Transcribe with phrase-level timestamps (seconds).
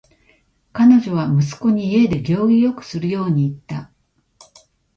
[0.73, 3.91] 彼女は息子に家で行儀よくするように言った。